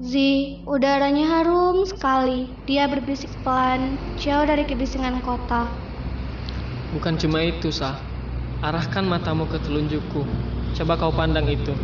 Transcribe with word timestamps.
Udaranya 0.00 1.28
harum 1.28 1.84
sekali. 1.84 2.48
Dia 2.64 2.88
berbisik 2.88 3.28
pelan, 3.44 4.00
jauh 4.16 4.48
dari 4.48 4.64
kebisingan 4.64 5.20
kota. 5.20 5.68
Bukan 6.96 7.20
cuma 7.20 7.44
itu, 7.44 7.68
Sah. 7.68 8.00
Arahkan 8.64 9.04
matamu 9.04 9.44
ke 9.44 9.60
telunjukku. 9.60 10.24
Coba 10.72 10.96
kau 10.96 11.12
pandang 11.12 11.44
itu. 11.52 11.76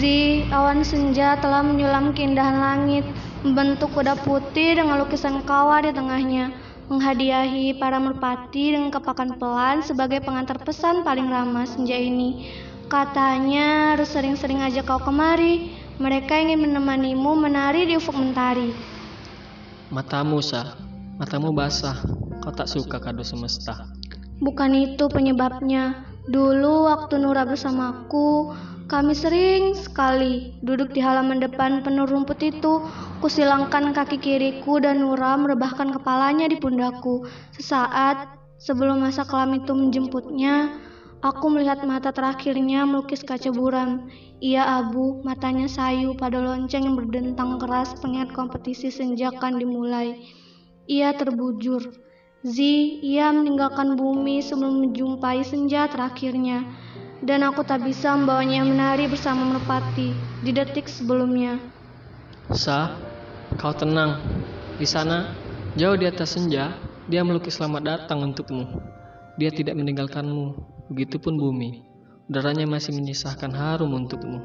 Zi, 0.00 0.48
awan 0.56 0.88
senja 0.88 1.36
telah 1.36 1.60
menyulam 1.60 2.16
keindahan 2.16 2.56
langit, 2.56 3.04
membentuk 3.44 3.92
kuda 3.92 4.16
putih 4.24 4.80
dengan 4.80 5.04
lukisan 5.04 5.44
kawah 5.44 5.84
di 5.84 5.92
tengahnya, 5.92 6.48
menghadiahi 6.88 7.76
para 7.76 8.00
merpati 8.00 8.72
dengan 8.72 8.88
kepakan 8.88 9.36
pelan 9.36 9.84
sebagai 9.84 10.24
pengantar 10.24 10.56
pesan 10.64 11.04
paling 11.04 11.28
ramah 11.28 11.68
senja 11.68 11.98
ini. 11.98 12.48
Katanya 12.88 13.96
harus 13.96 14.16
sering-sering 14.16 14.64
ajak 14.64 14.88
kau 14.88 15.00
kemari. 15.00 15.81
Mereka 16.02 16.34
ingin 16.34 16.66
menemanimu 16.66 17.38
menari 17.38 17.86
di 17.86 17.94
ufuk 17.94 18.18
mentari. 18.18 18.74
Matamu, 19.94 20.42
Sah. 20.42 20.74
Matamu 21.14 21.54
basah. 21.54 21.94
Kau 22.42 22.50
tak 22.50 22.66
suka 22.66 22.98
kado 22.98 23.22
semesta. 23.22 23.86
Bukan 24.42 24.74
itu 24.74 25.06
penyebabnya. 25.06 26.02
Dulu 26.26 26.90
waktu 26.90 27.22
Nura 27.22 27.46
bersamaku, 27.46 28.50
kami 28.90 29.14
sering 29.14 29.78
sekali 29.78 30.58
duduk 30.66 30.90
di 30.90 30.98
halaman 30.98 31.38
depan 31.38 31.86
penuh 31.86 32.10
rumput 32.10 32.42
itu. 32.42 32.82
Kusilangkan 33.22 33.94
kaki 33.94 34.18
kiriku 34.18 34.82
dan 34.82 35.06
Nura 35.06 35.38
merebahkan 35.38 35.94
kepalanya 35.94 36.50
di 36.50 36.58
pundakku. 36.58 37.30
Sesaat 37.54 38.26
sebelum 38.58 39.06
masa 39.06 39.22
kelam 39.22 39.54
itu 39.54 39.70
menjemputnya, 39.70 40.74
aku 41.22 41.46
melihat 41.48 41.86
mata 41.86 42.10
terakhirnya 42.10 42.82
melukis 42.82 43.22
kaca 43.22 43.48
buram. 43.54 44.10
Ia 44.42 44.82
abu, 44.82 45.22
matanya 45.22 45.70
sayu 45.70 46.18
pada 46.18 46.42
lonceng 46.42 46.82
yang 46.82 46.98
berdentang 46.98 47.62
keras 47.62 47.94
pengingat 48.02 48.34
kompetisi 48.34 48.90
senja 48.90 49.30
akan 49.30 49.62
dimulai. 49.62 50.18
Ia 50.90 51.14
terbujur. 51.14 51.94
Zi, 52.42 52.98
ia 53.06 53.30
meninggalkan 53.30 53.94
bumi 53.94 54.42
sebelum 54.42 54.82
menjumpai 54.82 55.46
senja 55.46 55.86
terakhirnya. 55.86 56.66
Dan 57.22 57.46
aku 57.46 57.62
tak 57.62 57.86
bisa 57.86 58.18
membawanya 58.18 58.66
menari 58.66 59.06
bersama 59.06 59.46
merpati 59.46 60.10
di 60.42 60.50
detik 60.50 60.90
sebelumnya. 60.90 61.62
Sah, 62.50 62.98
kau 63.62 63.70
tenang. 63.70 64.18
Di 64.74 64.82
sana, 64.90 65.30
jauh 65.78 65.94
di 65.94 66.10
atas 66.10 66.34
senja, 66.34 66.74
dia 67.06 67.22
melukis 67.22 67.62
selamat 67.62 67.82
datang 67.86 68.26
untukmu. 68.26 68.66
Dia 69.38 69.54
tidak 69.54 69.78
meninggalkanmu, 69.78 70.71
begitupun 70.92 71.40
bumi. 71.40 71.80
Udaranya 72.28 72.68
masih 72.68 72.92
menyisahkan 72.94 73.50
harum 73.50 73.96
untukmu. 73.96 74.44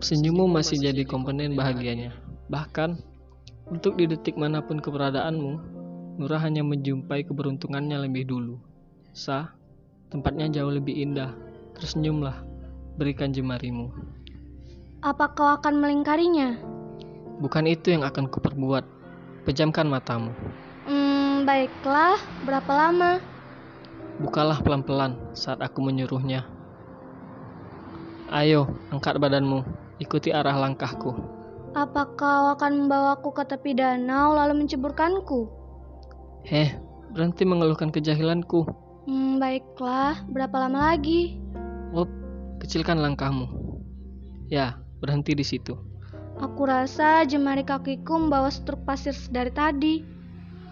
Senyummu 0.00 0.48
masih 0.48 0.80
jadi 0.80 1.04
komponen 1.04 1.52
bahagianya. 1.58 2.16
Bahkan, 2.48 2.96
untuk 3.68 4.00
di 4.00 4.08
detik 4.08 4.38
mana 4.40 4.64
pun 4.64 4.80
keberadaanmu, 4.80 5.80
Nura 6.16 6.36
hanya 6.42 6.60
menjumpai 6.60 7.24
keberuntungannya 7.24 8.08
lebih 8.08 8.28
dulu. 8.28 8.60
Sah, 9.12 9.52
tempatnya 10.12 10.48
jauh 10.50 10.72
lebih 10.72 10.92
indah. 10.92 11.32
Tersenyumlah, 11.76 12.44
berikan 13.00 13.32
jemarimu. 13.32 13.88
Apa 15.00 15.32
kau 15.32 15.48
akan 15.48 15.80
melingkarinya? 15.80 16.60
Bukan 17.40 17.64
itu 17.64 17.96
yang 17.96 18.04
akan 18.04 18.28
kuperbuat. 18.28 18.84
Pejamkan 19.48 19.88
matamu. 19.88 20.36
Hmm, 20.84 21.48
baiklah. 21.48 22.20
Berapa 22.44 22.68
lama? 22.68 23.16
Bukalah 24.20 24.60
pelan-pelan 24.60 25.16
saat 25.32 25.64
aku 25.64 25.80
menyuruhnya. 25.80 26.44
Ayo, 28.28 28.68
angkat 28.92 29.16
badanmu. 29.16 29.64
Ikuti 29.96 30.30
arah 30.30 30.54
langkahku. 30.54 31.16
Apa 31.72 32.04
kau 32.14 32.52
akan 32.52 32.84
membawaku 32.84 33.32
ke 33.32 33.48
tepi 33.48 33.72
danau 33.74 34.36
lalu 34.36 34.64
menceburkanku? 34.64 35.48
Heh, 36.44 36.76
berhenti 37.16 37.48
mengeluhkan 37.48 37.88
kejahilanku. 37.88 38.68
Hmm, 39.08 39.40
baiklah. 39.40 40.20
Berapa 40.28 40.68
lama 40.68 40.92
lagi? 40.92 41.40
Op, 41.96 42.06
kecilkan 42.60 43.00
langkahmu. 43.00 43.48
Ya, 44.52 44.78
berhenti 45.00 45.32
di 45.32 45.42
situ. 45.42 45.74
Aku 46.40 46.68
rasa 46.68 47.24
jemari 47.24 47.64
kakiku 47.64 48.16
membawa 48.16 48.52
setruk 48.52 48.84
pasir 48.84 49.12
dari 49.32 49.52
tadi. 49.52 50.04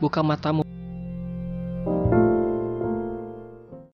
Buka 0.00 0.22
matamu. 0.22 0.64